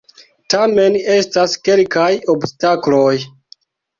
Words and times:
Tamen 0.53 0.95
estas 1.15 1.53
kelkaj 1.69 2.09
obstakloj! 2.35 3.13